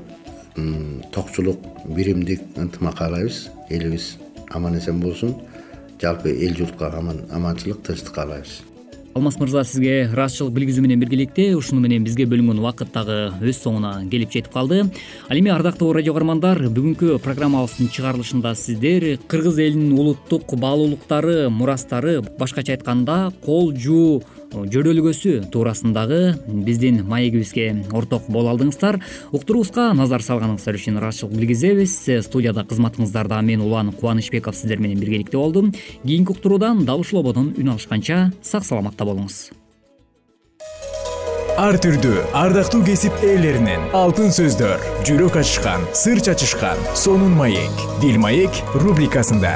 токчулук 1.12 1.60
биримдик 1.86 2.42
ынтымак 2.56 2.98
каалайбыз 2.98 3.50
элибиз 3.70 4.18
аман 4.50 4.78
эсен 4.78 5.00
болсун 5.00 5.36
жалпы 6.02 6.30
эл 6.30 6.56
журтка 6.56 6.92
аманчылык 7.32 7.82
тынчтык 7.84 8.14
каалайбыз 8.14 8.62
алмаз 9.16 9.38
мырза 9.40 9.62
сизге 9.64 10.10
ыраазычылык 10.10 10.52
билгизүү 10.52 10.82
менен 10.84 11.00
биргеликте 11.00 11.46
ушуну 11.56 11.80
менен 11.80 12.04
бизге 12.04 12.26
бөлүнгөн 12.28 12.58
убакыт 12.60 12.90
дагы 12.92 13.30
өз 13.40 13.62
соңуна 13.64 13.94
келип 14.12 14.34
жетип 14.34 14.52
калды. 14.52 14.82
Ал 15.30 15.40
эми 15.40 15.54
ардактуу 15.54 15.94
радио 15.96 16.12
каармандар 16.12 16.60
бүгүнкү 16.68 17.22
программабыздын 17.24 17.94
чыгарылышында 17.96 18.52
сиздер 18.60 19.06
кыргыз 19.32 19.62
элинин 19.64 19.96
улуттук 19.96 20.58
баалуулуктары 20.60 21.48
мурастары 21.48 22.18
башкача 22.36 22.76
айтканда 22.76 23.32
кол 23.46 23.72
жуу 23.72 24.20
жөрөлгөсү 24.54 25.50
туурасындагы 25.54 26.36
биздин 26.48 27.02
маегибизге 27.10 27.68
орток 27.94 28.30
боло 28.30 28.54
алдыңыздар. 28.54 29.00
Уктуруубузга 29.32 29.92
назар 29.98 30.24
салганыңыздар 30.26 30.80
үчүн 30.80 31.02
ыраазычылык 31.02 31.36
билгизебиз 31.36 31.98
студияда 32.28 32.66
кызматыңыздарда 32.70 33.42
мен 33.42 33.66
улан 33.66 33.92
кубанычбеков 33.92 34.56
сиздер 34.56 34.80
менен 34.80 35.00
биргеликте 35.00 35.38
болдум. 35.38 35.74
Кийинки 36.06 36.32
уктуруудан 36.32 36.86
дал 36.86 37.00
ушул 37.02 37.20
ободон 37.20 37.54
үн 37.58 37.76
алышканча 37.76 38.32
сак 38.42 38.66
саламатта 38.66 39.06
болуңуз. 39.06 39.52
Ар 41.56 41.78
түрдүү 41.80 42.26
ардактуу 42.36 42.82
кесип 42.84 43.16
ээлеринен 43.24 43.86
алтын 43.96 44.34
сөздөр 44.36 44.84
жүрөк 45.08 45.40
ачышкан 45.40 45.88
сыр 45.96 46.20
чачышкан 46.20 46.84
сонун 47.00 47.32
маек 47.40 47.88
дил 48.04 48.20
маек 48.20 48.64
рубрикасында 48.76 49.56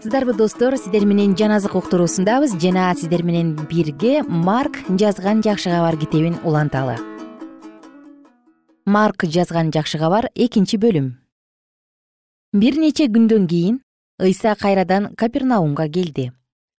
саламатсыздарбы 0.00 0.32
достор 0.32 0.76
сиздер 0.78 1.04
менен 1.04 1.36
жан 1.36 1.52
азык 1.52 1.74
уктуруусундабыз. 1.74 2.54
Жана 2.58 2.94
сиздер 2.94 3.22
менен 3.22 3.54
бирге 3.68 4.22
марк 4.22 4.78
жазган 4.88 5.42
жакшы 5.42 5.68
кабар 5.68 5.98
китебин 5.98 6.38
уланталы. 6.42 6.96
Марк 8.86 9.24
жазган 9.24 9.70
жакшы 9.70 9.98
кабар 9.98 10.30
экинчи 10.34 10.78
бөлүм. 10.78 11.18
Бир 12.52 12.78
нече 12.78 13.08
күндөн 13.08 13.46
кийин 13.46 13.82
ыйса 14.18 14.54
кайрадан 14.54 15.14
капернаумга 15.16 15.88
келди. 15.88 16.32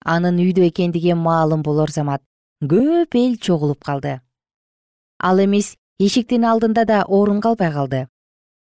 Анын 0.03 0.39
үйдө 0.41 0.67
экендиги 0.69 1.13
маалым 1.13 1.62
болор 1.62 1.91
замат 1.91 2.23
көп 2.63 3.13
эл 3.13 3.38
чогулуп 3.38 3.84
калды. 3.84 4.21
Ал 5.19 5.38
эмес 5.38 5.75
эшиктин 5.99 6.45
алдында 6.45 6.86
да 6.86 7.05
орун 7.07 7.39
калбай 7.39 7.71
калды. 7.71 8.07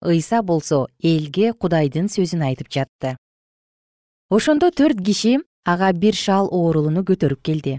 Ыйса 0.03 0.43
болсо 0.43 0.87
элге 0.99 1.53
кудайдын 1.53 2.09
сөзүн 2.09 2.43
айтып 2.43 2.67
жатты 2.67 3.17
ошондо 4.33 4.71
төрт 4.71 4.97
киши 5.05 5.37
ага 5.63 5.91
бир 5.93 6.15
шал 6.17 6.47
оорулууну 6.49 7.03
көтөрүп 7.05 7.41
келди. 7.47 7.73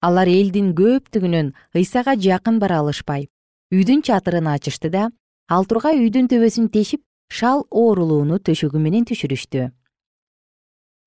Алар 0.00 0.28
элдин 0.28 0.70
көптүгүнөн 0.78 1.52
ыйсага 1.76 2.14
жакын 2.16 2.56
бара 2.62 2.78
алышпай 2.80 3.28
үйдүн 3.70 4.00
чатырын 4.06 4.48
ачышты 4.54 4.88
да 4.94 5.10
ал 5.48 5.66
тургай 5.68 6.00
үйдүн 6.00 6.30
төбөсүн 6.32 6.70
тешип 6.72 7.02
шал 7.28 7.66
оорулууну 7.70 8.38
төшөгү 8.40 8.80
менен 8.80 9.04
түшүрүштү. 9.10 9.68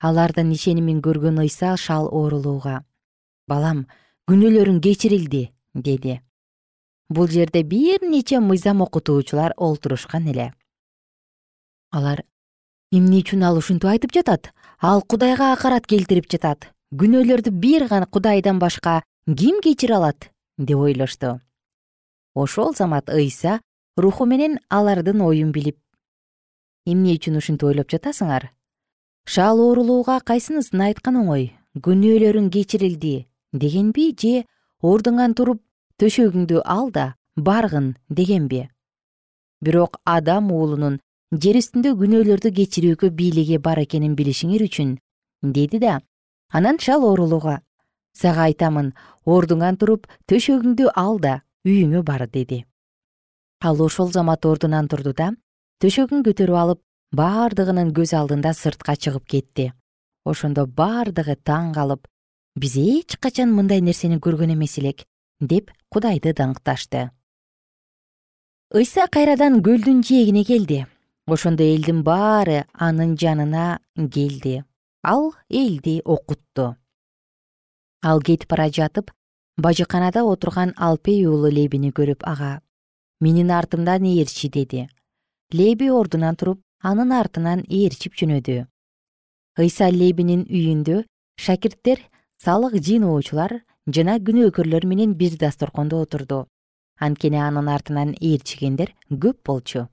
Алардын 0.06 0.52
ишенимин 0.54 1.02
көргөн 1.02 1.42
ыйса 1.42 1.74
шал 1.86 2.06
оорулууга 2.12 2.84
балам 3.50 3.88
күнөөлөрүң 4.30 4.78
кечирилди 4.86 5.48
деди. 5.74 6.20
Бул 7.10 7.28
жерде 7.28 7.64
бир 7.64 8.06
нече 8.06 8.40
мыйзам 8.40 8.86
окутуучулар 8.86 9.58
олтурушкан 9.58 10.30
эле. 10.30 10.54
Алар 11.90 12.24
эмне 12.94 13.24
үчүн 13.24 13.44
ал 13.48 13.58
ушинтип 13.58 13.90
айтып 13.90 14.14
жатат? 14.14 14.52
Ал 14.80 15.02
кудайга 15.02 15.52
акарат 15.54 15.88
келтирип 15.90 16.30
жатат. 16.30 16.70
Күнөөлөрдү 16.94 17.50
бир 17.50 17.88
гана 17.90 18.06
кудайдан 18.06 18.60
башка 18.62 19.02
ким 19.26 19.62
кечире 19.66 19.96
алат? 19.96 20.30
Деп 20.58 20.78
ойлошту. 20.78 21.40
Ошол 22.36 22.76
замат 22.78 23.10
ыйса 23.10 23.62
руху 23.98 24.26
менен 24.26 24.60
алардын 24.70 25.22
оюн 25.22 25.52
билип. 25.52 25.80
Эмне 26.86 27.16
үчүн 27.18 27.38
ушинтип 27.42 27.72
ойлоп 27.72 27.90
жатасыңар? 27.90 28.52
Шал 29.26 29.60
оорулууга 29.60 30.20
кайсынысын 30.22 30.82
айткан 30.86 31.18
оңой 31.18 31.50
күнөөлөрүң 31.82 32.52
кечирилди 32.54 33.26
дегенби 33.54 34.12
же 34.14 34.44
ордуңан 34.84 35.34
туруп 35.34 35.64
төшөгүңдү 35.98 36.62
ал 36.66 36.92
да 36.92 37.16
баргын 37.38 37.96
дегенби? 38.10 38.68
Бирок 39.64 39.98
адам 40.06 40.52
уулунун 40.52 41.00
жер 41.34 41.58
үстүндө 41.58 41.96
күнөөлөрдү 41.98 42.52
кечирүүгө 42.54 43.10
бийлиги 43.18 43.58
бар 43.58 43.80
экенин 43.82 44.14
билишиңер 44.18 44.62
үчүн 44.68 44.98
деди 45.56 45.80
да 45.82 45.96
анан 46.54 46.78
шал 46.78 47.06
оорулууга 47.08 47.62
сага 48.14 48.46
айтамын 48.50 48.92
ордуңан 49.26 49.80
туруп 49.82 50.06
төшөгүңдү 50.30 50.92
ал 50.94 51.18
да 51.20 51.42
үйүңө 51.66 52.04
бар 52.06 52.28
деди. 52.28 52.66
Ал 53.64 53.82
ошол 53.82 54.12
замат 54.12 54.46
ордунан 54.46 54.88
турду 54.88 55.16
да 55.18 55.32
төшөгүн 55.82 56.22
көтөрүп 56.28 56.60
алып 56.60 56.82
бардыгынын 57.18 57.94
көз 57.98 58.14
алдында 58.14 58.54
сыртка 58.54 58.96
чыгып 58.96 59.26
кетти. 59.26 59.72
Ошондо 60.26 60.68
бардыгы 60.68 61.36
таң 61.36 61.74
калып 61.74 62.06
биз 62.56 62.78
эч 62.78 63.18
качан 63.18 63.50
мындай 63.58 63.82
нерсени 63.82 64.22
көргөн 64.22 64.54
эмес 64.54 64.78
элек 64.78 65.08
деп 65.42 65.72
кудайды 65.90 66.34
даңкташты. 66.38 67.10
Ыйса 68.74 69.08
кайрадан 69.08 69.62
көлдүн 69.66 70.02
жээгине 70.06 70.44
келди 70.46 70.86
ошондо 71.28 71.64
элдин 71.64 72.04
баары 72.04 72.66
анын 72.74 73.18
жанына 73.18 73.80
келди. 73.96 74.64
Ал 75.04 75.34
элди 75.50 76.02
окутту 76.06 76.76
ал 78.04 78.20
кетип 78.22 78.50
бара 78.50 78.68
жатып 78.70 79.12
бажыканада 79.58 80.24
отурган 80.28 80.74
алпей 80.76 81.26
уулу 81.26 81.50
лебини 81.50 81.92
көрүп 81.92 82.24
ага 82.28 82.60
менин 83.22 83.52
артымдан 83.52 84.04
ээрчи 84.04 84.50
деди. 84.50 84.88
Леби 85.54 85.90
ордунан 85.90 86.36
туруп 86.36 86.60
анын 86.82 87.12
артынан 87.12 87.64
ээрчип 87.70 88.18
жөнөдү. 88.20 88.66
Ыйса 89.60 89.90
лебинин 89.90 90.44
үйүндө 90.50 91.06
шакирттер 91.40 92.02
салык 92.44 92.76
жыйноочулар 92.76 93.62
жана 93.88 94.18
күнөөкөрлөр 94.20 94.86
менен 94.86 95.14
бир 95.16 95.38
дасторкондо 95.40 96.02
отурду. 96.02 96.48
Анткени 97.00 97.40
анын 97.40 97.70
артынан 97.70 98.16
ээрчигендер 98.20 98.94
көп 99.10 99.40
болчу 99.46 99.88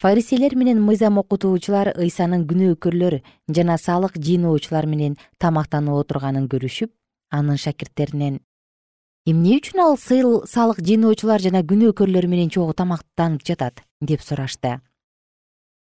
фариселер 0.00 0.56
менен 0.56 0.80
мыйзам 0.80 1.18
окутуучулар 1.20 1.92
ыйсанын 1.92 2.46
күнөөкөрлөр 2.48 3.18
жана 3.56 3.76
салык 3.76 4.16
жыйноочулар 4.16 4.86
менен 4.88 5.18
тамактанып 5.38 5.98
отурганын 6.00 6.46
көрүшүп 6.48 6.90
анын 7.36 7.60
шакирттеринен. 7.60 8.40
Эмне 9.28 9.58
үчүн 9.60 9.84
ал 9.84 9.98
салык 10.00 10.80
жыйноочулар 10.80 11.44
жана 11.44 11.60
күнөөкөрлөр 11.60 12.26
менен 12.32 12.48
чогуу 12.48 12.72
тамактанып 12.72 13.44
жатат? 13.44 13.84
деп 14.00 14.22
сурашты. 14.24 14.80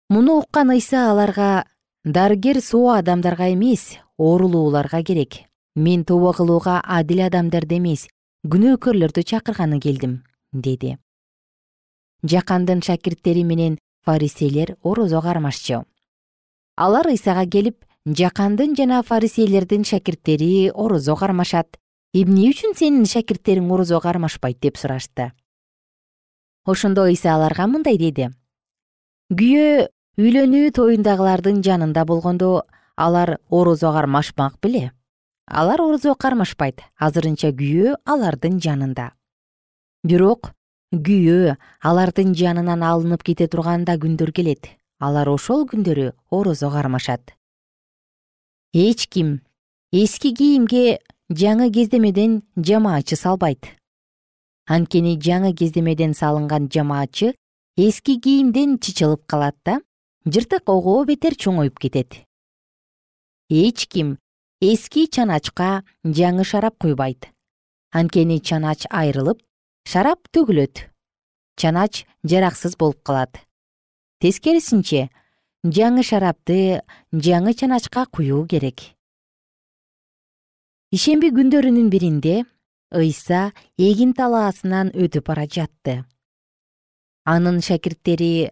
Муну 0.09 0.39
уккан 0.41 0.71
ыйса 0.73 1.11
аларга 1.11 1.65
дарыгер 2.03 2.61
соо 2.61 2.97
адамдарга 2.97 3.53
эмес 3.53 3.99
оорулууларга 4.17 5.03
керек. 5.03 5.43
Мен 5.75 6.05
тобо 6.05 6.33
кылууга 6.33 6.81
адил 6.83 7.21
адамдарды 7.21 7.77
эмес 7.77 8.07
күнөөкөрлөрдү 8.47 9.21
чакырганы 9.21 9.79
келдим 9.79 10.23
деди. 10.51 10.97
Жакандын 12.23 12.81
шакирттери 12.81 13.43
менен 13.43 13.77
кармашчу. 15.21 15.83
Алар 16.77 17.07
ыйсага 17.11 17.45
келип 17.45 17.83
жакандын 18.05 18.75
жана 18.77 19.01
фарисейлердин 19.03 19.83
шакирттери 19.83 20.71
орозо 20.73 21.15
кармашат. 21.15 21.77
Эмне 22.13 22.47
үчүн 22.51 22.75
сенин 22.77 23.05
шакирттериң 23.05 23.67
орозо 23.73 23.99
кармашпайт 23.99 24.61
деп 24.61 24.77
сурашты. 24.77 25.31
Ошондо 26.65 27.03
ыйса 27.11 27.33
аларга 27.35 27.67
мындай 27.67 27.97
деди. 27.97 28.29
Күйөө 29.33 29.87
үйлөнүү 30.17 30.71
тоюндагылардын 30.77 31.59
жанында 31.65 32.05
болгондо 32.07 32.63
алар 32.95 33.37
орозо 33.49 33.91
кармашмак 33.91 34.55
беле. 34.61 34.91
Алар 35.47 35.81
орозо 35.81 36.15
кармашпайт. 36.15 36.81
Азырынча 36.97 37.51
күйөө 37.51 37.97
алардын 38.05 38.61
жанында. 38.63 39.11
Бирок 40.03 40.53
күйөө 40.95 41.57
алардын 41.83 42.33
жанынан 42.35 42.83
алынып 42.83 43.23
кете 43.27 43.47
турган 43.51 43.83
да 43.85 43.97
күндөр 43.99 44.31
келет. 44.31 44.69
Алар 44.99 45.27
ошол 45.29 45.67
күндөрү 45.67 46.13
орозо 46.31 46.69
кармашат. 46.71 47.35
Эч 48.73 49.07
ким 49.07 49.41
эски 49.91 50.33
кийимге 50.33 50.99
жаңы 51.29 51.69
кездемеден 51.73 52.43
жамаачы 52.55 53.15
салбайт. 53.15 53.67
Анткени 54.65 55.17
жаңы 55.19 55.53
кездемеден 55.53 56.13
салынган 56.13 56.69
жамаачы 56.71 57.35
эски 57.75 58.17
кийимден 58.19 58.79
чычылып 58.79 59.25
калат 59.27 59.55
да 59.65 59.81
жыртык 60.25 60.69
ого 60.71 61.03
бетер 61.05 61.35
чоңоюп 61.35 61.77
кетет. 61.79 62.23
Эч 63.49 63.87
ким 63.87 64.17
эски 64.61 65.05
чаначка 65.07 65.83
жаңы 66.03 66.43
шарап 66.43 66.79
куйбайт. 66.79 67.29
Анткени 67.91 68.39
чанач 68.39 68.87
айрылып 68.89 69.43
шарап 69.87 70.19
төгүлөт. 70.35 70.83
Чанач 71.55 72.03
жараксыз 72.27 72.75
болуп 72.75 72.99
калат. 73.07 73.39
Тескерисинче 74.19 75.07
жаңы 75.63 76.03
шарапты 76.03 76.83
жаңы 77.13 77.53
чаначка 77.55 78.03
куюу 78.11 78.43
керек. 78.51 78.83
Ишемби 80.91 81.31
күндөрүнүн 81.31 81.87
биринде 81.93 82.43
ыйса 82.91 83.53
эгин 83.79 84.11
талаасынан 84.11 84.91
өтүп 84.91 85.31
бара 85.31 85.47
жатты. 85.47 86.03
Анын 87.23 87.63
шакирттери 87.63 88.51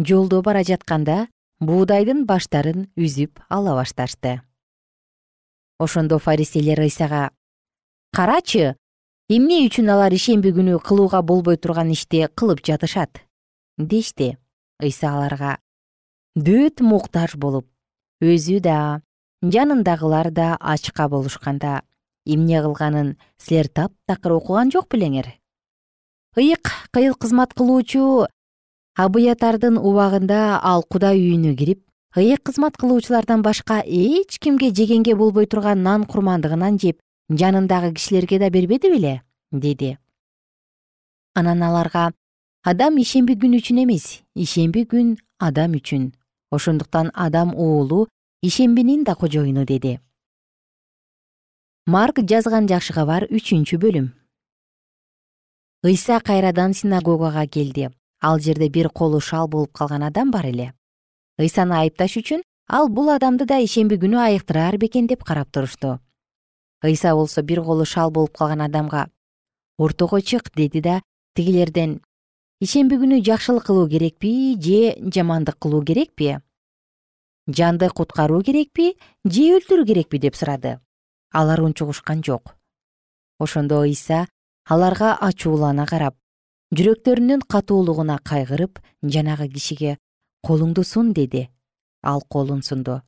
жолдо 0.00 0.40
бара 0.40 0.64
жатканда 0.64 1.26
буудайдын 1.60 2.24
баштарын 2.24 2.88
үзүп 2.96 3.44
ала 3.52 3.76
башташты. 3.76 4.40
Ошондо 5.78 6.18
фариселер 6.18 6.80
ыйсага 6.80 7.30
карачы 8.16 8.79
эмне 9.30 9.62
үчүн 9.68 9.88
алар 9.94 10.12
ишемби 10.12 10.50
күнү 10.56 10.80
кылууга 10.82 11.22
болбой 11.22 11.56
турган 11.56 11.92
ишти 11.94 12.26
кылып 12.34 12.64
жатышат? 12.66 13.22
Дешти. 13.78 14.36
Ыйса 14.82 15.14
аларга. 15.14 15.58
Дөөт 16.36 16.82
муктаж 16.82 17.36
болуп. 17.36 17.66
Өзү 18.20 18.60
да 18.60 19.02
жанындагылар 19.42 20.30
да 20.30 20.56
ачка 20.60 21.08
болушканда. 21.08 21.82
Эмне 22.26 22.60
кылганын 22.60 23.16
силер 23.38 23.68
таптакыр 23.68 24.32
окуган 24.36 24.70
жок 24.70 24.90
белеңер 24.92 25.40
ыйык 26.36 26.70
кыйыл 26.94 27.14
кызмат 27.18 27.54
кылуучу 27.58 28.26
абыятардын 28.94 29.78
убагында 29.78 30.60
ал 30.62 30.84
кудай 30.86 31.18
үйүнө 31.18 31.56
кирип 31.58 31.80
ыйык 32.14 32.44
кызмат 32.46 32.76
кылуучулардан 32.78 33.42
башка 33.42 33.80
эч 33.82 34.38
кимге 34.38 34.70
жегенге 34.70 35.16
болбой 35.16 35.46
турган 35.46 35.82
нан 35.82 36.04
курмандыгынан 36.06 36.78
жеп 36.78 37.00
жанындагы 37.30 37.94
кишилерге 37.94 38.38
да 38.38 38.50
бербеди 38.50 38.90
беле 38.90 39.22
деди. 39.52 39.98
Анан 41.34 41.62
аларга 41.62 42.12
адам 42.62 42.98
ишемби 42.98 43.36
күн 43.38 43.54
үчүн 43.60 43.84
эмес 43.84 44.22
ишемби 44.34 44.82
күн 44.84 45.16
адам 45.38 45.76
үчүн. 45.78 46.12
Ошондуктан 46.50 47.12
адам 47.14 47.54
уулу 47.54 48.08
ишембинин 48.42 49.04
да 49.04 49.14
кожоюну 49.14 49.64
деди. 49.64 50.00
Марк 51.86 52.18
жазган 52.18 52.66
жакшы 52.66 52.92
кабар 52.92 53.28
үчүнчү 53.30 53.78
бөлүм. 53.78 54.10
Ыйса 55.86 56.20
кайрадан 56.20 56.74
синагогага 56.74 57.46
келди. 57.46 57.90
Ал 58.20 58.40
жерде 58.40 58.68
бир 58.68 58.90
колу 58.90 59.20
шал 59.20 59.48
болуп 59.48 59.72
калган 59.72 60.02
адам 60.02 60.30
бар 60.30 60.46
эле. 60.46 60.74
Ыйсаны 61.38 61.78
айыпташ 61.78 62.18
үчүн 62.18 62.42
ал 62.66 62.88
бул 62.88 63.08
адамды 63.08 63.46
да 63.46 63.62
ишемби 63.62 63.94
күнү 63.94 64.18
айыктырар 64.18 64.76
бекен 64.76 65.06
деп 65.06 65.22
карап 65.24 65.50
турушту 65.52 66.00
ыйса 66.82 67.14
болсо 67.14 67.42
бир 67.42 67.62
колу 67.62 67.84
шал 67.84 68.10
болуп 68.10 68.36
калган 68.36 68.62
адамга 68.62 69.08
ортого 69.78 70.20
чык 70.20 70.50
деди 70.54 70.80
да 70.80 71.02
тигилерден 71.34 72.00
ишемби 72.60 72.96
күнү 73.00 73.22
жакшылык 73.24 73.64
кылуу 73.66 73.88
керекпи 73.88 74.56
же 74.60 75.10
жамандык 75.14 75.58
кылуу 75.58 75.82
керекпи? 75.84 76.38
Жанды 77.48 77.88
куткаруу 77.88 78.42
керекпи 78.42 78.96
же 79.24 79.42
өлтүрүү 79.56 79.86
керекпи? 79.86 80.18
деп 80.18 80.36
сурады 80.36 80.78
алар 81.32 81.60
унчугушкан 81.62 82.22
жок. 82.22 82.56
Ошондо 83.38 83.80
ыйса 83.82 84.26
аларга 84.68 85.14
ачуулана 85.14 85.86
карап 85.86 86.16
жүрөктөрүнүн 86.76 87.40
катуулугуна 87.48 88.18
кайгырып 88.24 88.78
жанагы 89.02 89.48
кишиге 89.48 89.96
колуңду 90.46 90.84
сун 90.84 91.12
деди. 91.12 91.48
Ал 92.02 92.22
колун 92.28 92.62
сунду. 92.62 93.02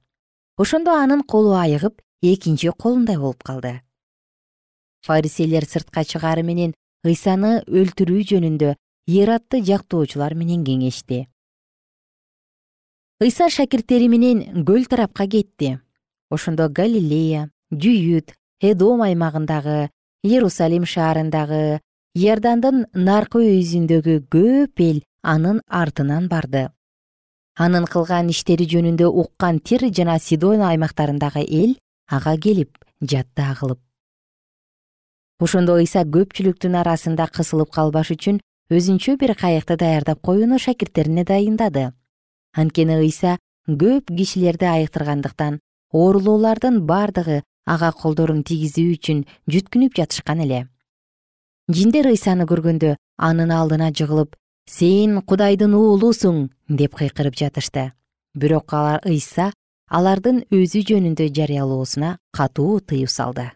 Ошондо 0.56 0.96
анын 0.96 1.22
колу 1.22 1.54
айыгып 1.54 2.00
экинчи 2.22 2.70
колундай 2.78 3.18
болуп 3.18 3.42
калды. 3.42 3.80
Фарисейлер 5.02 5.66
сыртка 5.66 6.04
чыгаары 6.04 6.42
менен 6.46 6.74
ыйсаны 7.04 7.62
өлтүрүү 7.66 8.22
жөнүндө 8.30 8.74
ыйратты 9.10 9.62
жактоочулар 9.66 10.34
менен 10.38 10.62
кеңешти. 10.64 11.26
Ыйса 13.22 13.48
шакирттери 13.50 14.08
менен 14.08 14.64
көл 14.64 14.86
тарапка 14.86 15.26
кетти. 15.26 15.80
Ошондо 16.30 16.68
галилея 16.68 17.48
жүйүт 17.72 18.32
эдом 18.62 19.02
аймагындагы 19.02 19.90
иерусалим 20.22 20.86
шаарындагы 20.86 21.80
иордандын 22.14 22.86
наркы 22.94 23.42
өйүзүндөгү 23.42 24.16
көп 24.30 24.82
эл 24.86 25.02
анын 25.22 25.60
артынан 25.66 26.28
барды. 26.30 26.68
Анын 27.58 27.84
кылган 27.84 28.30
иштери 28.30 28.66
жөнүндө 28.70 29.10
уккан 29.10 29.58
тир 29.60 29.88
жана 29.90 30.18
сидон 30.18 30.62
аймактарындагы 30.62 31.42
эл 31.42 31.74
ага 32.08 32.36
келип 32.36 32.78
жаттаа 33.00 33.54
кылып 33.60 33.80
ошондо 35.42 35.76
ыйса 35.82 36.04
көпчүлүктүн 36.06 36.76
арасында 36.78 37.26
кысылып 37.34 37.72
калбаш 37.74 38.12
үчүн 38.14 38.38
өзүнчө 38.72 39.16
бир 39.20 39.34
кайыкты 39.38 39.76
даярдап 39.76 40.20
коюуну 40.22 40.58
шакирттерине 40.62 41.24
дайындады. 41.28 41.90
Анткени 42.54 42.98
ыйса 43.02 43.38
көп 43.68 44.12
кишилерди 44.16 44.68
айыктыргандыктан 44.70 45.58
оорулуулардын 45.92 46.80
бардыгы 46.86 47.42
ага 47.66 47.90
колдорун 47.92 48.42
тийгизүү 48.46 48.94
үчүн 48.96 49.24
жүткүнүп 49.50 49.98
жатышкан 49.98 50.44
эле. 50.46 50.66
Жиндер 51.68 52.10
ыйсаны 52.12 52.46
көргөндө 52.46 52.96
анын 53.18 53.52
алдына 53.54 53.90
жыгылып 53.90 54.36
сен 54.68 55.20
кудайдын 55.26 55.74
уулусуң! 55.74 56.48
деп 56.68 56.94
кыйкырып 56.96 57.36
жатышты. 57.36 57.92
Бирок 58.34 58.72
алар 58.72 59.02
ыйса 59.04 59.52
алардын 59.92 60.38
өзү 60.48 60.80
жөнүндө 60.88 61.26
жарыялоосуна 61.36 62.14
катуу 62.32 62.78
тыюу 62.80 63.10
салды. 63.12 63.50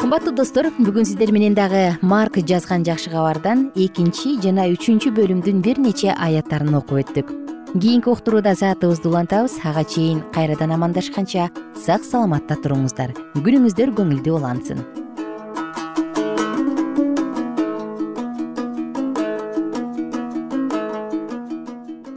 Кымбаттуу 0.00 0.32
достор 0.38 0.70
бүгүн 0.78 1.04
сиздер 1.04 1.34
менен 1.36 1.52
дагы 1.54 1.98
марк 2.00 2.40
жазган 2.40 2.86
жакшы 2.88 3.12
кабардан 3.12 3.68
экинчи 3.76 4.38
жана 4.40 4.64
үчүнчү 4.72 5.12
бөлүмдүн 5.18 5.60
бир 5.68 5.82
нече 5.84 6.16
аяттарын 6.16 6.80
окуп 6.80 7.04
өттүк. 7.04 7.36
Кийинки 7.76 8.08
уктурууда 8.08 8.56
саатыбызды 8.56 9.12
улантабыз 9.12 9.60
ага 9.62 9.84
чейин 9.84 10.24
кайрадан 10.32 10.72
амандашканча 10.74 11.52
сак 11.76 12.08
саламатта 12.08 12.56
туруңуздар. 12.64 13.12
Күнүңүздөр 13.36 13.94
көңүлдүү 14.00 14.40
улансын 14.40 14.80